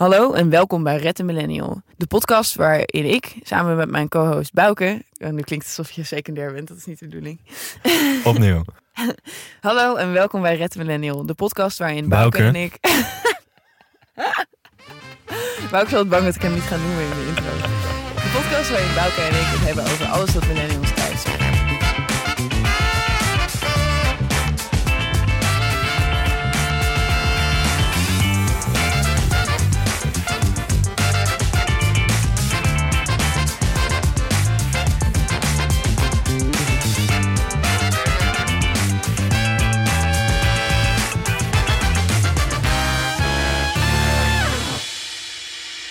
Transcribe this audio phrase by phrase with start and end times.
[0.00, 1.82] Hallo en welkom bij Red de Millennial.
[1.96, 5.04] De podcast waarin ik, samen met mijn co-host Bouke...
[5.16, 7.40] en nu klinkt het alsof je secundair bent, dat is niet de bedoeling.
[8.24, 8.62] Opnieuw.
[9.60, 11.26] Hallo en welkom bij Red Millennial.
[11.26, 12.58] De podcast waarin Bouke, Bouke.
[12.58, 12.78] en ik...
[15.70, 17.50] Bouke is altijd bang dat ik hem niet ga noemen in de intro.
[18.14, 20.92] De podcast waarin Bouke en ik het hebben over alles wat millennials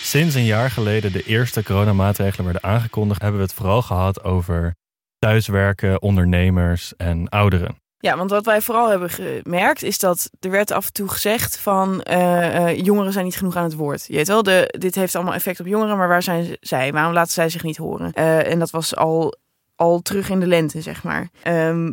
[0.10, 4.76] Sinds een jaar geleden de eerste coronamaatregelen werden aangekondigd, hebben we het vooral gehad over
[5.20, 7.78] thuiswerken, ondernemers en ouderen.
[7.98, 11.60] Ja, want wat wij vooral hebben gemerkt is dat er werd af en toe gezegd
[11.60, 14.06] van eh, eh, jongeren zijn niet genoeg aan het woord.
[14.08, 16.92] Je weet wel, de, dit heeft allemaal effect op jongeren, maar waar zijn zij?
[16.92, 18.14] Waarom laten zij zich niet horen?
[18.14, 19.36] Eh, en dat was al,
[19.76, 21.30] al terug in de lente, zeg maar.
[21.44, 21.92] Ehm,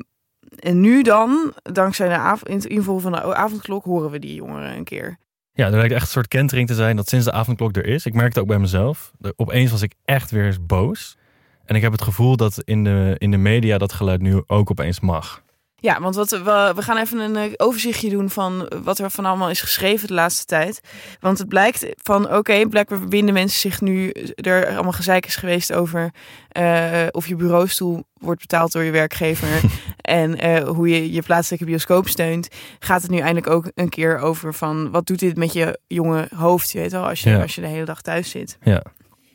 [0.58, 4.34] en nu dan, dankzij de av- in het inval van de avondklok, horen we die
[4.34, 5.18] jongeren een keer.
[5.56, 8.06] Ja, er lijkt echt een soort kentering te zijn dat sinds de avondklok er is.
[8.06, 9.12] Ik merkte het ook bij mezelf.
[9.36, 11.16] Opeens was ik echt weer boos.
[11.64, 14.70] En ik heb het gevoel dat in de, in de media dat geluid nu ook
[14.70, 15.44] opeens mag.
[15.80, 19.24] Ja, want wat, we, we gaan even een eh, overzichtje doen van wat er van
[19.24, 20.80] allemaal is geschreven de laatste tijd.
[21.20, 24.10] Want het blijkt van, oké, blijkbaar binden mensen zich nu...
[24.34, 26.10] Er allemaal gezeik is geweest over
[26.48, 29.48] eh, of je bureaustoel wordt betaald door je werkgever...
[30.06, 32.48] en eh, hoe je je plaatselijke bioscoop steunt.
[32.78, 34.90] Gaat het nu eindelijk ook een keer over van...
[34.90, 37.40] wat doet dit met je jonge hoofd, je weet wel, als je, Ja.
[37.42, 38.58] als je de hele dag thuis zit.
[38.62, 38.82] Ja,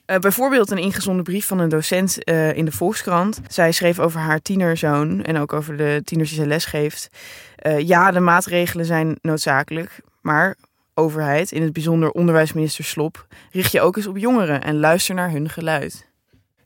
[0.05, 3.41] Eh, bijvoorbeeld een ingezonden brief van een docent eh, in de Volkskrant.
[3.47, 7.09] Zij schreef over haar tienerzoon en ook over de tieners die zij lesgeeft.
[7.55, 10.55] Eh, ja, de maatregelen zijn noodzakelijk, maar
[10.93, 15.31] overheid, in het bijzonder onderwijsminister Slop, richt je ook eens op jongeren en luister naar
[15.31, 16.09] hun geluid.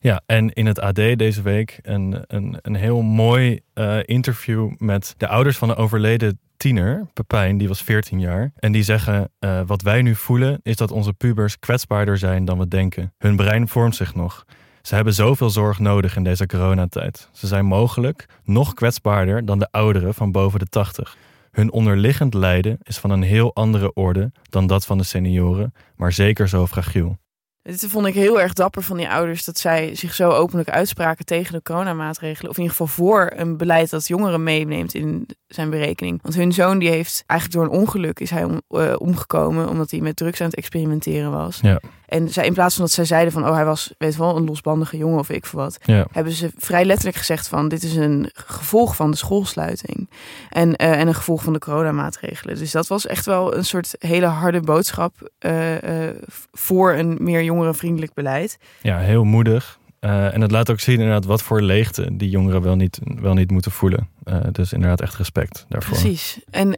[0.06, 5.14] Ja en in het AD deze week een, een, een heel mooi eh, interview met
[5.18, 8.52] de ouders van een overleden tiener, Pepijn, die was 14 jaar.
[8.56, 12.58] En die zeggen, eh, wat wij nu voelen is dat onze pubers kwetsbaarder zijn dan
[12.58, 13.14] we denken.
[13.18, 14.46] Hun brein vormt zich nog.
[14.82, 17.30] Ze hebben zoveel zorg nodig in deze coronatijd.
[17.32, 21.18] Ze zijn mogelijk nog kwetsbaarder dan de ouderen van boven de 80.
[21.52, 26.12] Hun onderliggend lijden is van een heel andere orde dan dat van de senioren, maar
[26.12, 27.18] zeker zo fragiel.
[27.66, 31.26] Dit vond ik heel erg dapper van die ouders dat zij zich zo openlijk uitspraken
[31.26, 32.52] tegen de coronamaatregelen.
[32.52, 36.20] Of in ieder geval voor een beleid dat jongeren meeneemt in zijn berekening.
[36.22, 39.92] Want hun zoon die heeft eigenlijk door een ongeluk is hij om, eh, omgekomen omdat
[39.92, 41.60] hij met drugs aan het experimenteren was.
[41.62, 41.80] Ja.
[42.16, 44.46] En zij, in plaats van dat zij zeiden van oh hij was weet wel een
[44.46, 45.78] losbandige jongen of ik voor wat.
[45.84, 46.08] Ja.
[46.12, 50.10] Hebben ze vrij letterlijk gezegd van dit is een gevolg van de schoolsluiting.
[50.50, 52.58] En, eh, en een gevolg van de coronamaatregelen.
[52.58, 56.16] Dus dat was echt wel een soort hele harde boodschap eh, eh,
[56.52, 58.58] voor een meer jongerenvriendelijk beleid.
[58.82, 59.80] Ja, heel moedig.
[60.00, 63.52] En het laat ook zien inderdaad wat voor leegte die jongeren wel niet, wel niet
[63.52, 64.10] moeten voelen.
[64.52, 65.98] Dus inderdaad echt respect daarvoor.
[65.98, 66.40] Precies.
[66.50, 66.76] En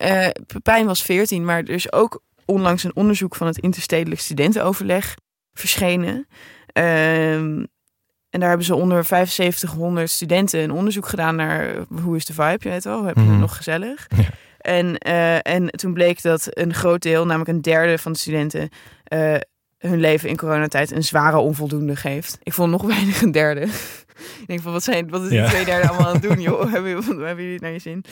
[0.47, 5.15] Pepijn was 14, maar er is ook onlangs een onderzoek van het Interstedelijk Studentenoverleg
[5.59, 6.27] verschenen.
[6.73, 7.65] Ehm,
[8.29, 12.57] en daar hebben ze onder 7500 studenten een onderzoek gedaan naar hoe is de vibe,
[12.59, 13.39] je weet wel, heb je het Mhm.
[13.39, 14.07] nog gezellig?
[14.15, 14.23] Ja.
[14.57, 18.69] En, eh, en toen bleek dat een groot deel, namelijk een derde van de studenten,
[19.03, 19.35] eh,
[19.77, 22.37] hun leven in coronatijd een zware onvoldoende geeft.
[22.43, 23.61] Ik vond nog weinig een derde.
[24.17, 25.47] Ik denk van, wat, zijn, wat is die Ja.
[25.47, 26.61] twee derde allemaal aan het doen, joh?
[26.73, 28.03] Hebben, jullie- hebben jullie het naar je zin?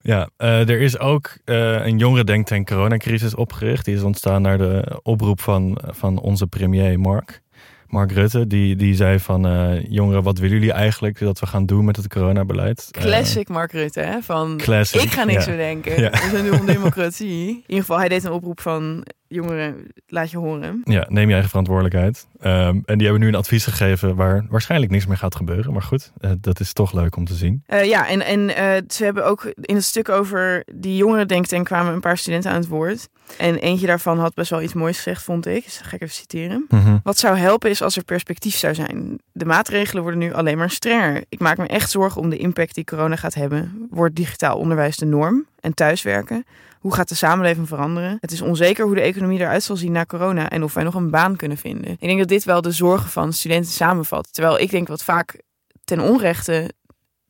[0.00, 3.84] Ja, eh, er is ook eh, een jongerendenktank coronacrisis opgericht.
[3.84, 7.40] Die is ontstaan naar de oproep van, van onze premier Mark.
[7.86, 11.66] Mark Rutte, die, die zei van eh, jongeren, wat willen jullie eigenlijk dat we gaan
[11.66, 12.88] doen met het coronabeleid?
[12.90, 14.22] Classic Mark Rutte, hè?
[14.22, 15.50] Van, classic, ik ga niks ja.
[15.50, 16.00] bedenken.
[16.00, 16.10] Ja.
[16.10, 17.48] We zijn nu om democratie.
[17.48, 20.80] In ieder geval, hij deed een oproep van jongeren, laat je horen.
[20.84, 22.26] Ja, neem je eigen verantwoordelijkheid.
[22.40, 25.72] Ehm, en die hebben nu een advies gegeven waar waarschijnlijk niks meer gaat gebeuren.
[25.72, 27.62] Maar goed, eh, dat is toch leuk om te zien.
[27.66, 31.66] Eh, ja, en, en eh, ze hebben ook in het stuk over die jongeren denktank
[31.66, 33.08] kwamen een paar studenten aan het woord.
[33.38, 35.64] En eentje daarvan had best wel iets moois gezegd, vond ik.
[35.64, 36.64] Dus dat ga ik even citeren.
[36.68, 36.98] Mhm.
[37.02, 39.18] Wat zou helpen is als er perspectief zou zijn.
[39.32, 41.24] De maatregelen worden nu alleen maar strenger.
[41.28, 43.86] Ik maak me echt zorgen om de impact die corona gaat hebben.
[43.90, 46.44] Wordt digitaal onderwijs de norm en thuiswerken?
[46.78, 48.16] Hoe gaat de samenleving veranderen?
[48.20, 50.94] Het is onzeker hoe de economie eruit zal zien na corona en of wij nog
[50.94, 51.90] een baan kunnen vinden.
[51.90, 54.28] Ik denk dat dit wel de zorgen van studenten samenvat.
[54.32, 55.40] Terwijl ik denk wat vaak
[55.84, 56.72] ten onrechte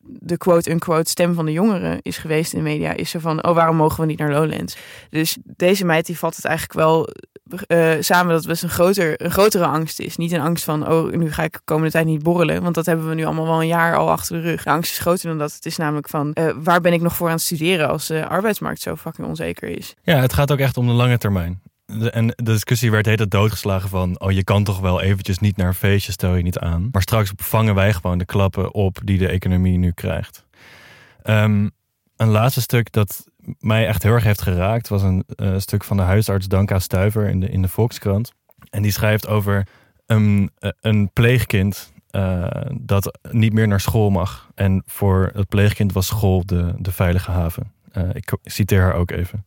[0.04, 3.54] de quote-unquote stem van de jongeren is geweest in de media, is er van, oh,
[3.54, 4.76] waarom mogen we niet naar Lowlands?
[5.10, 7.08] Dus deze meid die vat het eigenlijk wel
[7.52, 10.16] eh, samen dat best een, groter, een grotere angst is.
[10.16, 12.62] Niet een angst van, oh, nu ga ik de komende tijd niet borrelen.
[12.62, 14.62] Want dat hebben we nu allemaal wel een jaar al achter de rug.
[14.62, 15.54] De angst is groter dan dat.
[15.54, 18.28] Het is namelijk van, eh, waar ben ik nog voor aan het studeren als de
[18.28, 19.94] arbeidsmarkt zo fucking onzeker is?
[20.02, 21.60] Ja, het gaat ook echt om de lange termijn.
[22.10, 24.20] en de discussie werd heet doodgeslagen van...
[24.20, 26.88] oh, je kan toch wel eventjes niet naar een feestje, stel je niet aan.
[26.92, 30.44] Maar straks vangen wij gewoon de klappen op die de economie nu krijgt.
[31.22, 31.68] Ehm,
[32.16, 33.24] een laatste stuk dat
[33.58, 34.88] mij echt heel erg heeft geraakt...
[34.88, 38.32] was een eh, stuk van de huisarts Danka Stuiver in de, in de Volkskrant.
[38.70, 39.66] En die schrijft over
[40.06, 41.92] een, eh, een pleegkind...
[42.10, 42.46] eh,
[42.80, 44.50] dat niet meer naar school mag.
[44.54, 47.72] En voor het pleegkind was school de, de veilige haven.
[48.12, 49.46] Ik citeer haar ook even.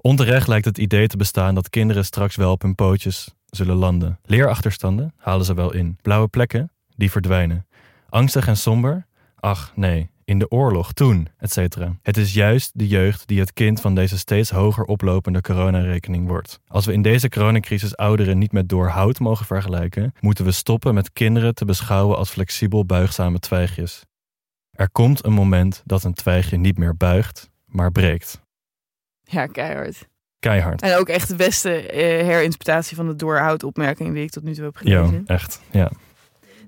[0.00, 4.18] Onterecht lijkt het idee te bestaan dat kinderen straks wel op hun pootjes zullen landen.
[4.24, 5.98] Leerachterstanden halen ze wel in.
[6.02, 7.66] Blauwe plekken, die verdwijnen.
[8.08, 9.06] Angstig en somber?
[9.40, 11.76] Ach nee, in de oorlog, toen, etc.
[12.02, 16.60] Het is juist de jeugd die het kind van deze steeds hoger oplopende coronarekening wordt.
[16.66, 21.12] Als we in deze coronacrisis ouderen niet met doorhout mogen vergelijken, moeten we stoppen met
[21.12, 24.04] kinderen te beschouwen als flexibel buigzame twijgjes.
[24.70, 28.40] Er komt een moment dat een twijgje niet meer buigt, maar breekt.
[29.22, 30.08] Ja, keihard.
[30.38, 30.82] Keihard.
[30.82, 34.64] En ook echt de beste eh, herinterpretatie van de doorhoud-opmerking die ik tot nu toe
[34.64, 35.26] heb Ja, gelezen.
[35.26, 35.60] echt.
[35.70, 35.90] Ja.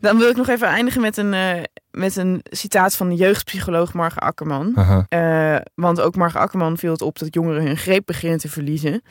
[0.01, 3.95] Dan wil ik nog even eindigen met een, eh, met een citaat van de jeugdpsycholoog
[3.95, 4.75] Marge Akkerman.
[5.09, 9.03] Eh, want ook Marge Akkerman viel het op dat jongeren hun greep beginnen te verliezen.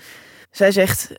[0.51, 1.13] Zij zegt.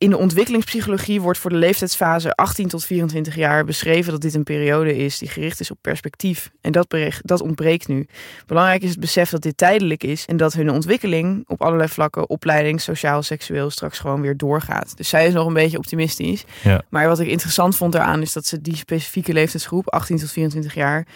[0.00, 4.42] In de ontwikkelingspsychologie wordt voor de leeftijdsfase 18 tot 24 jaar beschreven dat dit een
[4.42, 6.50] periode is die gericht is op perspectief.
[6.60, 8.06] En dat, dat ontbreekt nu.
[8.46, 12.28] Belangrijk is het besef dat dit tijdelijk is en dat hun ontwikkeling op allerlei vlakken,
[12.28, 14.96] opleiding, sociaal, seksueel, straks gewoon weer doorgaat.
[14.96, 16.44] Dus zij is nog een beetje optimistisch.
[16.62, 16.82] Ja.
[16.88, 20.74] Maar wat ik interessant vond daaraan is dat ze die specifieke leeftijdsgroep, 18 tot 24
[20.74, 21.06] jaar,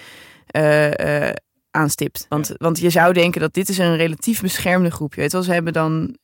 [0.47, 1.35] eh, eh,
[1.71, 2.27] aanstipt.
[2.29, 5.15] Want, want je zou denken dat dit is een relatief beschermde groep.
[5.15, 6.17] Je weet wel, ze hebben dan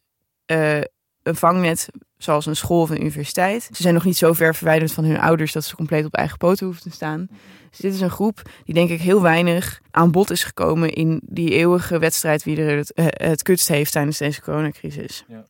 [0.47, 0.81] eh,
[1.23, 1.89] een vangnet
[2.23, 3.63] zoals een school of een universiteit.
[3.63, 6.39] Ze zijn nog niet zo ver verwijderd van hun ouders dat ze compleet op eigen
[6.39, 7.29] poten hoeven te staan.
[7.71, 11.21] Dus dit is een groep die denk ik heel weinig aan bod is gekomen in
[11.25, 15.25] die eeuwige wedstrijd wie er het, eh, het kutst heeft tijdens deze coronacrisis.
[15.29, 15.45] Ja.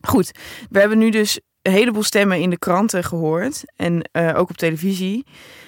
[0.00, 0.32] Goed,
[0.70, 4.56] we hebben nu dus een heleboel stemmen in de kranten gehoord en eh, ook op
[4.56, 5.26] televisie.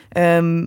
[0.08, 0.66] Ehm,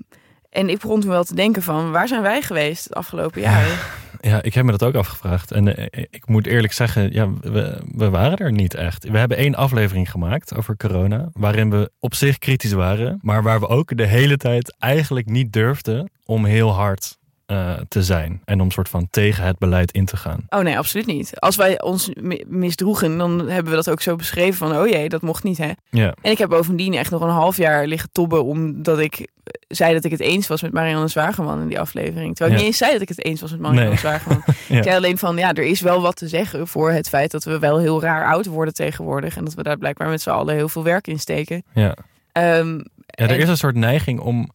[0.49, 3.65] en ik begon toen wel te denken van, waar zijn wij geweest het afgelopen jaar?
[4.23, 5.51] Ja, ik heb me dat ook afgevraagd.
[5.51, 9.09] En eh, ik moet eerlijk zeggen, ja, we, we waren er niet echt.
[9.09, 13.59] We hebben één aflevering gemaakt over corona, waarin we op zich kritisch waren, maar waar
[13.59, 17.19] we ook de hele tijd eigenlijk niet durfden om heel hard
[17.51, 18.41] eh, te zijn.
[18.45, 20.45] En om soort van tegen het beleid in te gaan.
[20.49, 21.39] Oh nee, absoluut niet.
[21.39, 25.09] Als wij ons mi- misdroegen, dan hebben we dat ook zo beschreven van, oh jee,
[25.09, 25.71] dat mocht niet hè.
[25.89, 29.25] Ja, En ik heb bovendien echt nog een half jaar liggen tobben omdat ik eh,
[29.67, 32.35] zei dat ik het eens was met Marianne Zwageman in die aflevering.
[32.35, 32.55] Terwijl ik Ja.
[32.57, 33.97] niet eens zei dat ik het eens was met Marianne Nee.
[33.97, 34.43] Zwageman.
[34.67, 34.77] Ja.
[34.77, 37.43] Ik zei alleen van, ja, er is wel wat te zeggen voor het feit dat
[37.43, 39.37] we wel heel raar oud worden tegenwoordig.
[39.37, 41.63] En dat we daar blijkbaar met z'n allen heel veel werk in steken.
[41.73, 41.95] ja.
[42.31, 44.49] Ehm, Ja, er En- is een soort neiging om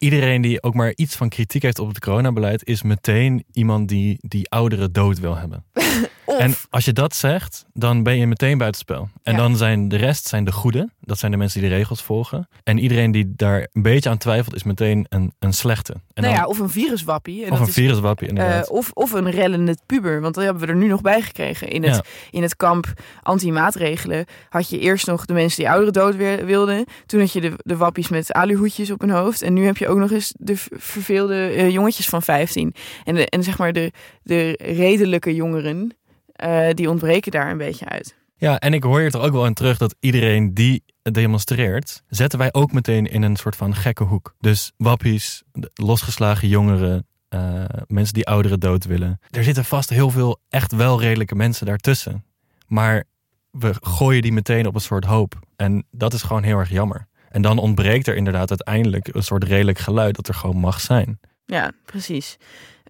[0.00, 4.18] iedereen die ook maar iets van kritiek heeft op het coronabeleid, is meteen iemand die
[4.20, 5.64] die ouderen dood wil hebben.
[6.40, 9.08] En als je dat zegt, dan ben je meteen buitenspel.
[9.22, 9.38] En Ja.
[9.38, 10.90] dan zijn de rest zijn de goede.
[11.00, 12.48] Dat zijn de mensen die de regels volgen.
[12.64, 15.92] En iedereen die daar een beetje aan twijfelt, is meteen een, een slechte.
[15.92, 17.44] En nou dan, ja, of een viruswappie.
[17.44, 18.68] En of dat een viruswappie, inderdaad.
[18.68, 20.20] eh, of, of een rellende puber.
[20.20, 21.68] Want dat hebben we er nu nog bij gekregen.
[21.68, 22.02] In het, Ja.
[22.30, 22.86] in het kamp
[23.22, 26.84] anti-maatregelen had je eerst nog de mensen die ouderen dood wi- wilden.
[27.06, 29.42] Toen had je de, de wappies met aluhoedjes op hun hoofd.
[29.42, 32.74] En nu heb je ook nog eens de verveelde eh, jongetjes van 15.
[33.04, 35.94] En, de, en zeg maar de, de redelijke jongeren,
[36.40, 38.18] eh, die ontbreken daar een beetje uit.
[38.36, 42.38] Ja, en ik hoor hier toch ook wel in terug dat iedereen die demonstreert, zetten
[42.38, 44.34] wij ook meteen in een soort van gekke hoek.
[44.38, 45.42] Dus wappies,
[45.74, 49.20] losgeslagen jongeren, eh, mensen die ouderen dood willen.
[49.30, 52.24] Er zitten vast heel veel echt wel redelijke mensen daartussen.
[52.66, 53.04] Maar
[53.50, 55.38] we gooien die meteen op een soort hoop.
[55.56, 57.06] En dat is gewoon heel erg jammer.
[57.28, 61.20] En dan ontbreekt er inderdaad uiteindelijk een soort redelijk geluid dat er gewoon mag zijn.
[61.44, 62.36] Ja, precies.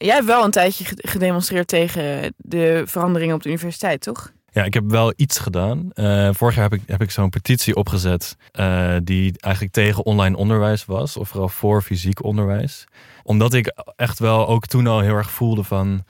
[0.04, 4.32] Jij hebt wel een tijdje ge- gedemonstreerd tegen de veranderingen op de universiteit, toch?
[4.52, 5.90] Ja, ik heb wel iets gedaan.
[5.92, 10.36] Eh, vorig jaar heb ik, heb ik zo'n petitie opgezet eh, die eigenlijk tegen online
[10.36, 12.84] onderwijs was, of vooral voor fysiek onderwijs.
[13.22, 16.04] Omdat ik echt wel ook toen al heel erg voelde van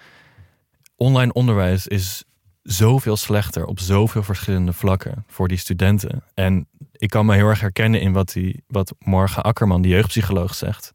[0.96, 2.24] online onderwijs is
[2.62, 6.24] zoveel slechter op zoveel verschillende vlakken voor die studenten.
[6.34, 10.54] En ik kan me heel erg herkennen in wat, die, wat Morgen Akkerman, die jeugdpsycholoog,
[10.54, 10.92] zegt.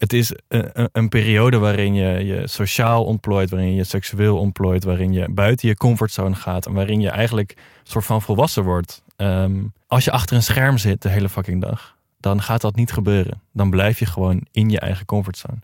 [0.00, 4.84] Het is een, een- een periode waarin je je sociaal ontplooit, waarin je seksueel ontplooit,
[4.84, 9.02] waarin je buiten je comfortzone gaat en waarin je eigenlijk een soort van volwassen wordt.
[9.16, 9.54] Ehm,
[9.86, 13.40] als je achter een scherm zit de hele fucking dag, dan gaat dat niet gebeuren.
[13.52, 15.58] Dan blijf je gewoon in je eigen comfortzone.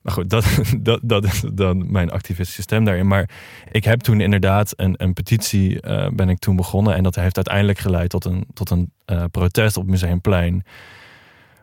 [0.00, 0.46] Maar goed, dat,
[0.80, 3.06] dat, dat is dan mijn activistische stem daarin.
[3.06, 3.30] Maar
[3.70, 6.94] ik heb toen inderdaad een, een petitie eh, ben ik toen begonnen.
[6.94, 10.64] En dat heeft uiteindelijk geleid tot een, tot een eh, protest op Museumplein.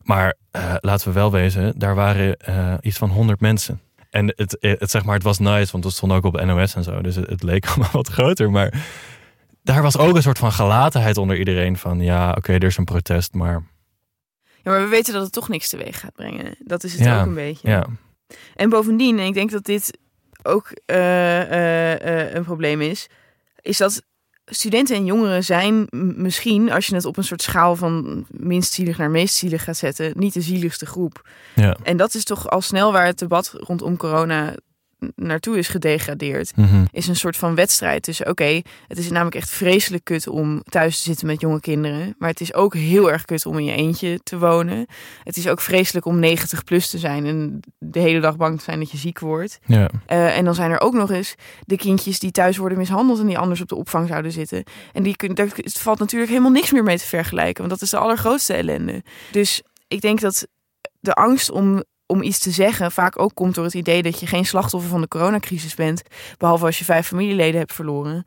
[0.08, 3.82] Maar eh, laten we wel wezen, daar waren eh, iets van 100 mensen.
[4.10, 6.84] En het, het, zeg maar, het was nice, want het stond ook op NOS en
[6.84, 7.02] zo.
[7.02, 8.52] Dus het, het leek allemaal wat groter.
[8.52, 8.88] Maar
[9.64, 12.86] daar was ook een soort van gelatenheid onder iedereen van ja, oké, er is een
[12.86, 13.64] protest, maar
[14.64, 16.56] Ja, maar we weten dat het toch niks teweeg gaat brengen.
[16.60, 17.70] Dat is het Ja, ook een beetje.
[17.70, 17.86] ja,
[18.56, 19.98] En bovendien, en ik denk dat dit
[20.44, 23.08] ook eh, eh, eh, een probleem is,
[23.62, 24.04] is dat
[24.50, 28.98] studenten en jongeren zijn misschien, als je het op een soort schaal van minst zielig
[28.98, 31.30] naar meest zielig gaat zetten, niet de zieligste groep.
[31.56, 31.78] ja.
[31.84, 34.56] En dat is toch al snel waar het debat rondom corona
[35.16, 36.56] naartoe is gedegradeerd.
[36.56, 36.86] Mhm.
[36.92, 40.98] Is een soort van wedstrijd tussen, oké, het is namelijk echt vreselijk kut om thuis
[40.98, 42.16] te zitten met jonge kinderen.
[42.18, 44.86] Maar het is ook heel erg kut om in je eentje te wonen.
[45.24, 48.64] Het is ook vreselijk om 90 plus te zijn en de hele dag bang te
[48.64, 49.60] zijn dat je ziek wordt.
[49.66, 49.90] ja.
[50.06, 51.36] Eh, en dan zijn er ook nog eens
[51.66, 54.64] de kindjes die thuis worden mishandeld en die anders op de opvang zouden zitten.
[54.94, 57.90] En die kun, daar valt natuurlijk helemaal niks meer mee te vergelijken, want dat is
[57.90, 59.04] de allergrootste ellende.
[59.32, 60.48] Dus ik denk dat
[61.00, 64.28] de angst om, om iets te zeggen vaak ook komt door het idee dat je
[64.28, 66.04] geen slachtoffer van de coronacrisis bent,
[66.38, 68.26] behalve als je vijf familieleden hebt verloren.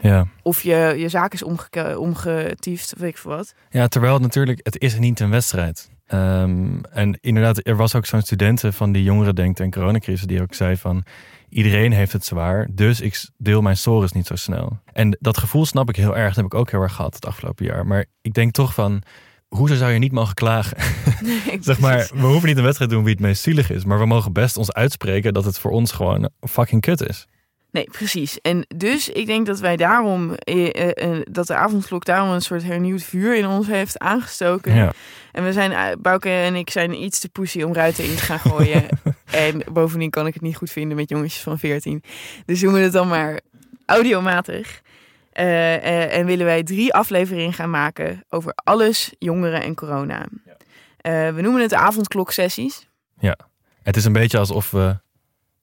[0.00, 0.26] ja.
[0.42, 3.54] Of je, je zaak is omge, omgetiefd, weet ik veel wat.
[3.70, 5.90] Ja, terwijl het natuurlijk, het is niet een wedstrijd.
[6.06, 10.42] Ehm, en inderdaad, er was ook zo'n studenten van die jongeren denkt en coronacrisis die
[10.42, 11.04] ook zei van
[11.48, 14.78] iedereen heeft het zwaar, dus ik deel mijn stories niet zo snel.
[14.92, 17.26] En dat gevoel snap ik heel erg, dat heb ik ook heel erg gehad het
[17.26, 17.86] afgelopen jaar.
[17.86, 19.02] Maar ik denk toch van,
[19.48, 20.76] hoezo zou je niet mogen klagen?
[21.60, 23.98] zeg maar, we hoeven niet een wedstrijd te doen wie het meest zielig is, maar
[23.98, 27.26] we mogen best ons uitspreken dat het voor ons gewoon fucking kut is.
[27.70, 28.40] Nee, precies.
[28.40, 32.40] En dus ik denk dat wij daarom, eh, eh, eh, dat de avondklok daarom een
[32.42, 34.74] soort hernieuwd vuur in ons heeft aangestoken.
[34.74, 34.92] Ja,
[35.32, 38.22] En we zijn, eh, Bouke en ik zijn iets te pussy om ruiten in te
[38.22, 38.88] gaan gooien.
[39.30, 42.02] en bovendien kan ik het niet goed vinden met jongetjes van 14.
[42.46, 43.40] Dus doen we het dan maar
[43.86, 44.80] audiomatig.
[45.38, 50.26] Eh, eh, en willen wij drie afleveringen gaan maken over alles, jongeren en corona.
[50.96, 52.88] Eh, we noemen het avondkloksessies.
[53.82, 54.98] het is een beetje alsof we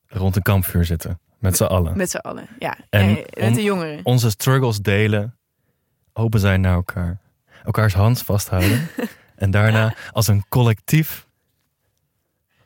[0.07, 1.97] rond een kampvuur zitten, met z'n allen.
[1.97, 2.47] Met z'n allen.
[2.59, 3.99] Ja, En met de jongeren.
[4.03, 5.37] onze struggles delen,
[6.13, 7.19] open zijn naar elkaar,
[7.63, 8.87] elkaars hand vasthouden
[9.35, 11.24] en daarna als een collectief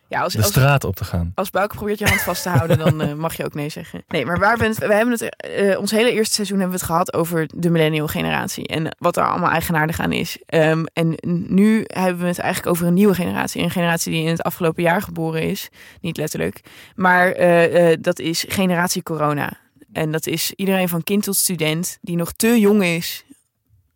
[0.10, 1.32] Ja, als, de als, straat op te gaan.
[1.36, 4.04] Als Bouke probeert je hand vast te houden, dan eh, mag je ook nee zeggen.
[4.08, 6.92] Nee, maar waar het, we hebben het, eh, ons hele eerste seizoen hebben we het
[6.92, 10.38] gehad over de millennial generatie en wat er allemaal eigenaardig aan is.
[10.46, 11.16] Ehm, en
[11.48, 14.84] nu hebben we het eigenlijk over een nieuwe generatie, een generatie die in het afgelopen
[14.84, 15.70] jaar geboren is,
[16.02, 16.62] niet letterlijk,
[16.96, 19.58] maar eh, dat is generatie corona.
[19.94, 23.26] En dat is iedereen van kind tot student die nog te jong is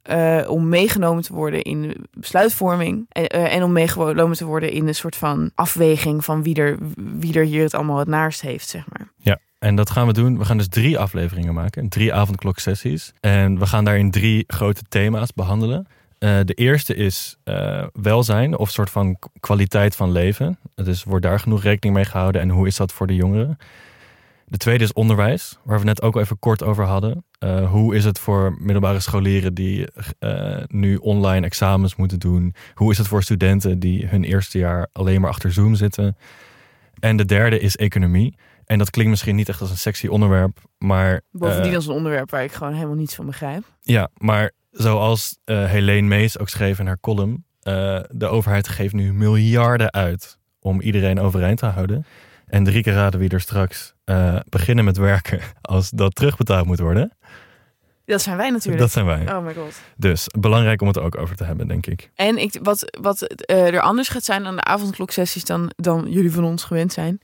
[0.04, 3.06] eh, om meegenomen te worden in besluitvorming.
[3.10, 6.78] En, eh, en om meegenomen te worden in een soort van afweging van wie er,
[6.96, 9.12] wie er hier het allemaal het naarst heeft, zeg maar.
[9.64, 10.38] En dat gaan we doen.
[10.38, 13.14] We gaan dus drie afleveringen maken, drie avondkloksessies.
[13.20, 15.88] En we gaan daarin drie grote thema's behandelen.
[16.20, 20.58] Eh, de eerste is eh, welzijn of soort van kwaliteit van leven.
[20.76, 23.58] Dus wordt daar genoeg rekening mee gehouden en hoe is dat voor de jongeren?
[24.54, 27.26] De tweede is onderwijs, waar we net ook al even kort over hadden.
[27.40, 29.88] Eh, hoe is het voor middelbare scholieren die
[30.20, 32.56] eh, nu online examens moeten doen?
[32.74, 36.18] Hoe is het voor studenten die hun eerste jaar alleen maar achter Zoom zitten?
[37.00, 38.38] En de derde is economie.
[38.66, 41.94] En dat klinkt misschien niet echt als een sexy onderwerp, maar Bovendien eh, als een
[41.94, 43.64] onderwerp waar ik gewoon helemaal niets van begrijp.
[43.82, 47.46] ja, maar zoals Helene Mees ook schreef in haar column,
[48.10, 52.06] de overheid geeft nu miljarden uit om iedereen overeind te houden.
[52.54, 56.80] En drie keer raden wie er straks eh, beginnen met werken als dat terugbetaald moet
[56.80, 57.12] worden.
[58.06, 58.82] Dat zijn wij natuurlijk.
[58.82, 59.36] Dat zijn wij.
[59.36, 59.82] Oh my god.
[59.98, 62.12] Dus belangrijk om het er ook over te hebben, denk ik.
[62.16, 66.32] En ik, wat, wat eh, er anders gaat zijn aan de avondkloksessies dan, dan jullie
[66.32, 67.22] van ons gewend zijn,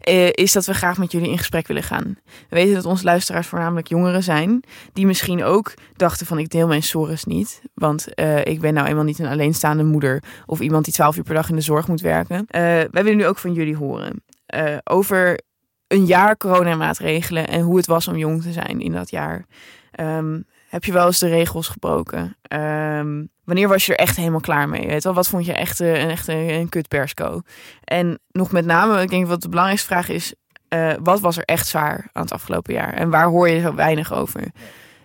[0.00, 2.16] eh, is dat we graag met jullie in gesprek willen gaan.
[2.48, 4.62] We weten dat onze luisteraars voornamelijk jongeren zijn,
[4.92, 8.08] die misschien ook dachten van ik deel mijn sores niet, want
[8.44, 11.48] ik ben nou eenmaal niet een alleenstaande moeder of iemand die twaalf uur per dag
[11.48, 12.44] in de zorg moet werken.
[12.48, 14.22] Wij willen nu ook van jullie horen
[14.52, 15.40] eh, over
[15.86, 19.46] een jaar coronamaatregelen en hoe het was om jong te zijn in dat jaar.
[19.90, 22.36] Ehm, heb je wel eens de regels gebroken?
[22.42, 24.86] Ehm, wanneer was je er echt helemaal klaar mee?
[24.86, 27.40] Weet wel, wat vond je echt eh, een, echt een, kut persco?
[27.84, 30.34] En nog met name, ik denk wat de belangrijkste vraag is...
[30.68, 32.92] eh, wat was er echt zwaar aan het afgelopen jaar?
[32.92, 34.50] En waar hoor je zo weinig over?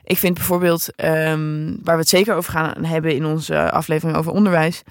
[0.03, 4.31] Ik vind bijvoorbeeld, ehm, waar we het zeker over gaan hebben in onze aflevering over
[4.31, 4.83] onderwijs...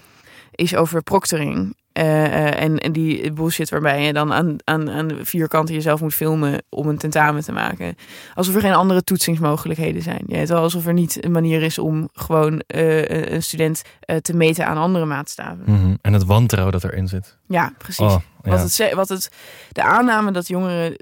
[0.51, 1.77] is over proctoring.
[1.97, 5.75] Eh, eh, en, en die bullshit waarbij je dan aan, aan, aan de vier kanten
[5.75, 7.95] jezelf moet filmen om een tentamen te maken.
[8.35, 10.23] Alsof er geen andere toetsingsmogelijkheden zijn.
[10.27, 13.83] Ja, het wel alsof er niet een manier is om gewoon eh, een student
[14.23, 15.63] te meten aan andere maatstaven.
[15.67, 15.95] Mhm.
[16.01, 17.39] En het wantrouwen dat erin zit.
[17.47, 18.07] Ja, precies.
[18.07, 18.51] Oh, ja.
[18.51, 19.31] Wat, het, wat het,
[19.73, 20.97] de aanname dat jongeren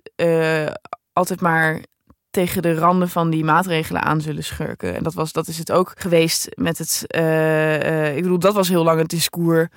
[1.12, 1.80] altijd maar
[2.30, 4.96] tegen de randen van die maatregelen aan zullen schurken.
[4.96, 7.02] En dat, was, dat is het ook geweest met het.
[8.16, 9.68] ik bedoel, dat was heel lang het discours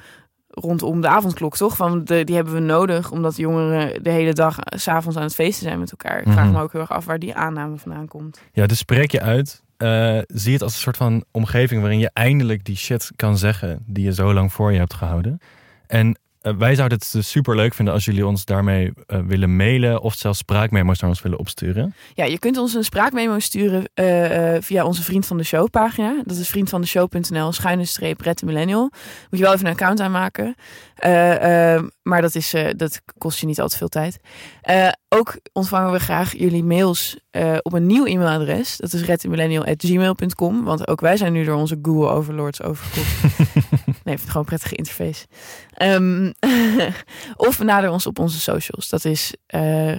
[0.59, 1.75] rondom de avondklok, toch?
[1.75, 5.23] Van de, die hebben we nodig, omdat jongeren de hele dag eh, 's avonds aan
[5.23, 6.17] het feesten zijn met elkaar.
[6.19, 6.53] Ik vraag Mhm.
[6.53, 8.41] me ook heel erg af waar die aanname vandaan komt.
[8.51, 12.09] Ja, dus spreek je uit eh, zie het als een soort van omgeving waarin je
[12.13, 15.39] eindelijk die shit kan zeggen die je zo lang voor je hebt gehouden.
[15.87, 16.17] En
[16.57, 20.15] wij zouden het dus super leuk vinden als jullie ons daarmee eh, willen mailen of
[20.15, 21.93] zelfs spraakmemo's naar ons willen opsturen.
[22.13, 25.69] Ja, je kunt ons een spraakmemo sturen eh, eh, via onze Vriend van de Show
[25.69, 26.21] pagina.
[26.23, 28.81] Dat is vriendvandeshow.nl schuine streep Millennial.
[29.29, 30.55] Moet je wel even een account aanmaken.
[30.95, 34.19] Eh, eh, maar dat, is, eh, dat kost je niet al te veel tijd.
[34.61, 38.77] Eh, ook ontvangen we graag jullie mails eh, op een nieuw e-mailadres.
[38.77, 40.63] Dat is redthemillennial.gmail.com.
[40.63, 43.39] Want ook wij zijn nu door onze Google overlords overgekocht.
[44.03, 45.25] nee, het gewoon een prettige interface.
[45.71, 46.31] Ehm,
[47.47, 48.89] of benader ons op onze socials.
[48.89, 49.95] Dat is eh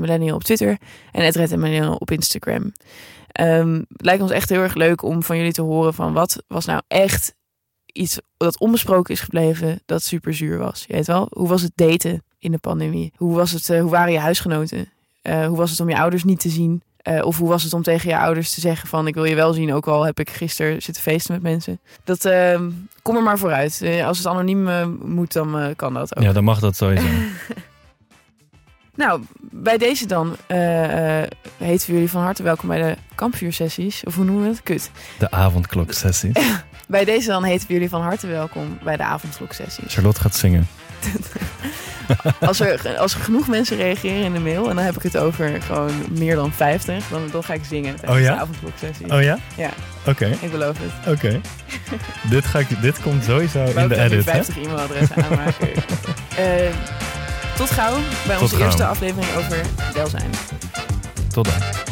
[0.00, 0.78] Millennial op Twitter
[1.12, 2.72] en Millennial op Instagram.
[3.28, 6.42] Ehm, het lijkt ons echt heel erg leuk om van jullie te horen van wat
[6.46, 7.34] was nou echt
[7.98, 10.84] iets dat onbesproken is gebleven dat super zuur was.
[10.86, 13.12] Je weet wel, hoe was het daten in de pandemie?
[13.16, 13.70] Hoe was het?
[13.70, 14.88] eh, hoe waren je huisgenoten?
[15.22, 16.82] Eh, hoe was het om je ouders niet te zien?
[16.96, 19.34] Eh, of hoe was het om tegen je ouders te zeggen van ik wil je
[19.34, 21.80] wel zien, ook al heb ik gisteren zitten feesten met mensen.
[22.04, 22.70] Dat ehm,
[23.02, 23.82] kom er maar vooruit.
[24.04, 24.68] Als het anoniem
[25.04, 26.22] moet, dan kan dat ook.
[26.22, 27.06] Ja, dan mag dat sowieso.
[28.98, 30.58] Nou, bij deze dan eh,
[31.56, 34.04] heten we jullie van harte welkom bij de kampvuursessies.
[34.04, 34.62] Of hoe noemen we het?
[34.62, 34.90] Kut.
[35.18, 36.32] De avondkloksessie.
[36.88, 39.94] Bij deze dan heten we jullie van harte welkom bij de avondkloksessies.
[39.94, 40.66] Charlotte gaat zingen.
[42.40, 45.16] Als er, als er genoeg mensen reageren in de mail, en dan heb ik het
[45.16, 48.34] over gewoon meer dan 50, dan, dan ga ik zingen tijdens Oh ja?
[48.34, 49.12] de avondkloksessie.
[49.12, 49.38] Oh ja?
[49.56, 49.70] Ja,
[50.06, 51.16] Oké, ik beloof het.
[51.16, 51.40] oké.
[52.30, 54.32] dit, ga ik, dit komt sowieso in de edit, hè?
[54.32, 55.68] 50 e-mailadressen aanmaken.
[56.36, 56.44] Eh,
[57.58, 57.96] tot gauw
[58.26, 58.64] bij onze gauw.
[58.66, 59.60] eerste aflevering over
[59.94, 60.30] welzijn.
[61.32, 61.87] Tot dan.